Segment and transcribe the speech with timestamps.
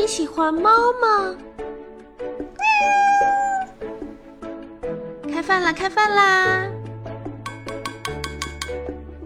[0.00, 1.36] 你喜欢猫吗？
[5.30, 5.70] 开饭啦！
[5.74, 6.66] 开饭啦！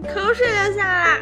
[0.03, 1.21] 口水流下来。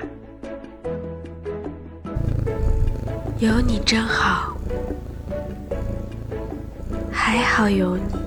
[3.38, 4.58] 有你真好，
[7.12, 8.23] 还好有你。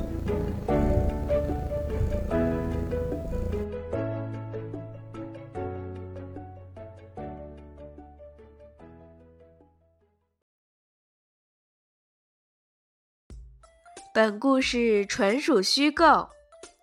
[14.17, 16.31] 本故事纯属虚构，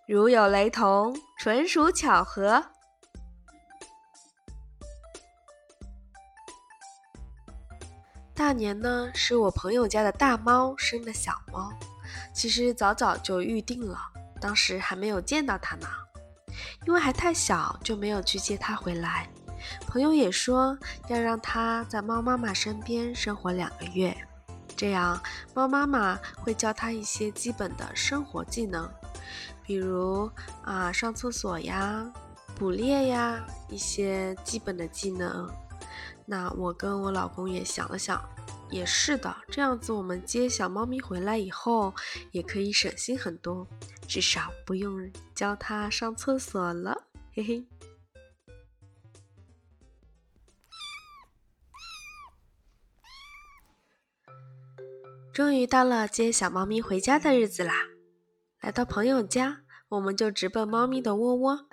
[0.06, 2.64] 如有雷同，纯属巧合。
[8.36, 11.72] 大年呢，是我朋友家的大猫生的小猫，
[12.32, 13.98] 其实早早就预定了，
[14.40, 15.88] 当时还没有见到它呢，
[16.86, 19.28] 因为还太小，就没有去接它回来。
[19.88, 24.16] 朋友也说要让它在猫妈妈身边生活两个月。
[24.76, 25.20] 这样，
[25.54, 28.90] 猫妈妈会教它一些基本的生活技能，
[29.62, 30.30] 比如
[30.62, 32.12] 啊上厕所呀、
[32.56, 35.48] 捕猎呀一些基本的技能。
[36.26, 38.22] 那我跟我老公也想了想，
[38.70, 41.94] 也是的，这样子我们接小猫咪回来以后
[42.32, 43.66] 也可以省心很多，
[44.08, 47.66] 至少不用教它上厕所了，嘿嘿。
[55.34, 57.74] 终于到了接小猫咪回家的日子啦！
[58.60, 61.66] 来到朋友家，我们就直奔猫咪的窝窝。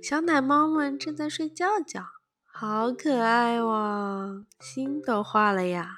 [0.00, 2.04] 小奶猫们正在睡觉觉，
[2.46, 4.46] 好可爱哇！
[4.60, 5.96] 心都化了呀，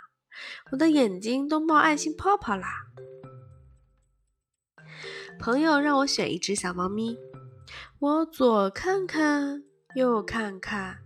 [0.71, 2.67] 我的眼睛都冒爱心泡泡啦！
[5.39, 7.19] 朋友让我选一只小猫咪，
[7.99, 9.63] 我左看看，
[9.95, 11.01] 右看看，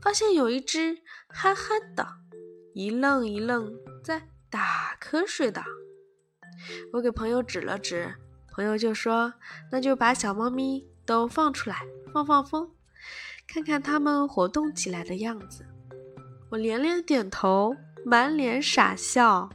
[0.00, 2.06] 发现有一只憨憨的，
[2.72, 3.70] 一愣一愣
[4.02, 4.30] 在。
[4.54, 5.60] 打瞌睡的，
[6.92, 8.14] 我给朋友指了指，
[8.52, 9.34] 朋友就说
[9.72, 12.70] ：“那就把小猫咪都放出来，放放风，
[13.48, 15.66] 看看它们活动起来的样子。”
[16.50, 19.50] 我连连点头，满脸傻笑。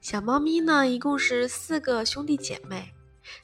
[0.00, 2.94] 小猫咪呢，一共是四个兄弟姐妹，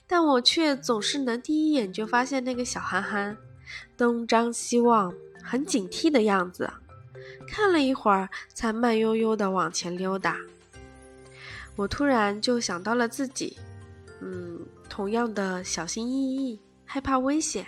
[0.07, 3.37] 但我却总是能第一眼就发现那个小憨憨。
[3.97, 5.13] 东张西望，
[5.43, 6.71] 很警惕的样子。
[7.49, 10.37] 看了一会儿，才慢悠悠地往前溜达。
[11.77, 13.59] 我突然就想到了自己，
[14.21, 17.67] 嗯，同样的小心翼翼，害怕危险。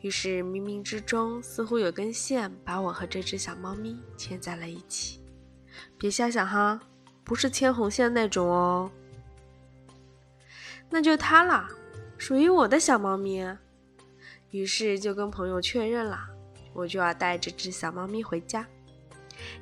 [0.00, 5.20] 于是冥冥之中，似乎有根线把我和这只小猫咪牵在了一起。
[5.98, 6.80] 别瞎想哈，
[7.24, 8.90] 不是牵红线那种哦。
[10.88, 11.68] 那就它了，
[12.16, 13.44] 属于我的小猫咪。
[14.56, 16.26] 于是就跟朋友确认了，
[16.72, 18.66] 我就要带这只小猫咪回家。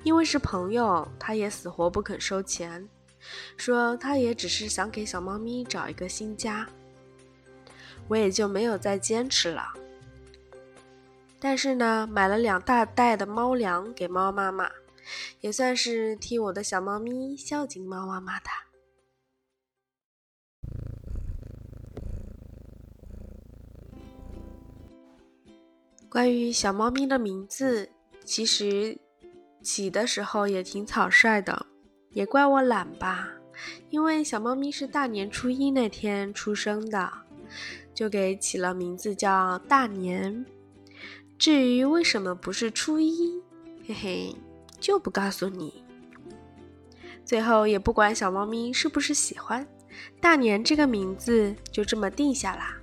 [0.05, 2.89] 因为是朋友，他也死活不肯收钱，
[3.57, 6.65] 说他也只是想给小猫咪找一个新家。
[8.07, 9.73] 我也就没有再坚持了。
[11.41, 14.71] 但是呢，买了两大袋的猫粮给猫妈妈，
[15.41, 18.47] 也算是替我的小猫咪孝敬猫妈妈的。
[26.15, 27.89] 关于小猫咪的名字，
[28.25, 28.97] 其实
[29.65, 31.67] 起的时候也挺草率的，
[32.11, 33.29] 也怪我懒吧。
[33.91, 37.13] 因为小猫咪是大年初一那天出生的，
[37.93, 40.47] 就给起了名字叫大年。
[41.37, 43.43] 至于为什么不是初一，
[43.85, 44.37] 嘿嘿，
[44.79, 45.83] 就不告诉你。
[47.25, 49.67] 最后也不管小猫咪是不是喜欢，
[50.21, 52.77] 大年这个名字就这么定下啦。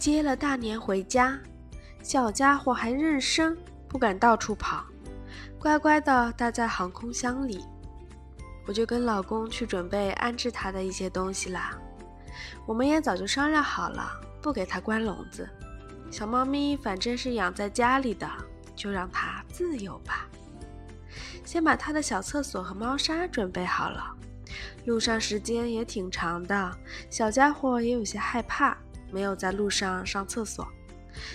[0.00, 1.38] 接了大年回家，
[2.02, 3.54] 小家伙还认生，
[3.86, 4.82] 不敢到处跑，
[5.58, 7.62] 乖乖的待在航空箱里。
[8.66, 11.78] 我就跟老公去准备安置它的一些东西啦。
[12.64, 14.10] 我们也早就商量好了，
[14.40, 15.46] 不给它关笼子。
[16.10, 18.26] 小猫咪反正是养在家里的，
[18.74, 20.26] 就让它自由吧。
[21.44, 24.16] 先把它的小厕所和猫砂准备好了。
[24.86, 26.78] 路上时间也挺长的，
[27.10, 28.74] 小家伙也有些害怕。
[29.12, 30.66] 没有在路上上厕所，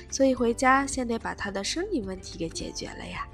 [0.09, 3.27] 所以回家先得把他的生理问题给解决了呀。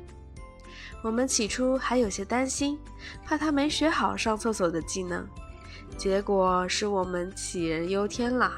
[1.03, 2.77] 我们起初还有些担心，
[3.25, 5.27] 怕他没学好上厕所的技能，
[5.97, 8.51] 结果是我们杞人忧天了。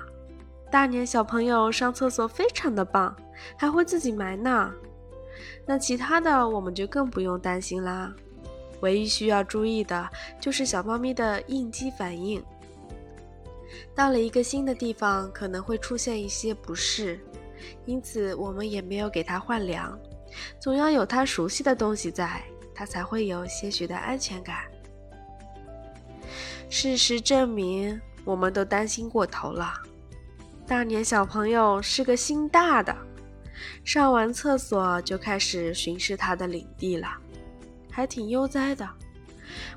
[0.69, 3.15] 大年小朋友上厕所非常的棒，
[3.57, 4.73] 还会自己埋呢。
[5.65, 8.13] 那其他的我们就更不用担心啦。
[8.81, 10.09] 唯一需要注意的
[10.41, 12.43] 就是小猫咪的应激反应。
[13.95, 17.19] 到了一个新的地方，可能会出现一些不适，
[17.85, 19.97] 因此我们也没有给它换粮。
[20.59, 22.43] 总要有它熟悉的东西在，
[22.73, 24.57] 它才会有些许的安全感。
[26.69, 29.73] 事实证明，我们都担心过头了。
[30.65, 32.95] 大年小朋友是个心大的，
[33.83, 37.07] 上完厕所就开始巡视他的领地了，
[37.91, 38.89] 还挺悠哉的。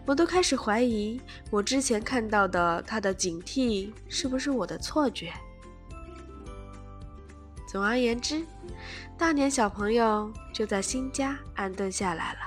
[0.05, 1.21] 我都开始怀疑，
[1.51, 5.33] 我之前看到的他的警惕是不是我的错觉。
[7.69, 8.45] 总而言之，
[9.19, 12.39] 大年小朋友就在新家安顿下来了，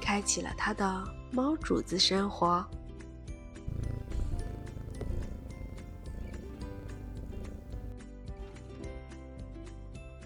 [0.00, 2.64] 开启了他的猫主子生活。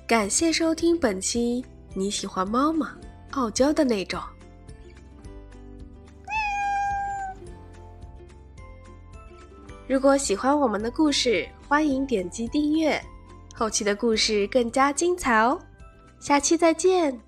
[0.07, 1.65] 感谢收听本期。
[1.95, 2.97] 你喜欢猫吗？
[3.33, 4.19] 傲娇的那种。
[9.93, 12.99] 如果喜欢我们的故事，欢迎点击订阅，
[13.55, 15.61] 后期的故事更加精彩哦！
[16.19, 17.21] 下期再见。